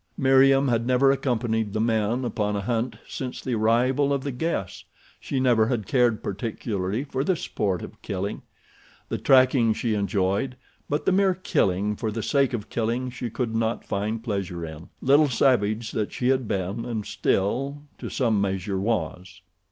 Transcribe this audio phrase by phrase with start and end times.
[0.17, 4.83] Meriem had never accompanied the men upon a hunt since the arrival of the guests.
[5.19, 8.41] She never had cared particularly for the sport of killing.
[9.09, 10.55] The tracking she enjoyed;
[10.89, 15.29] but the mere killing for the sake of killing she could not find pleasure in—little
[15.29, 19.41] savage that she had been, and still, to some measure, was.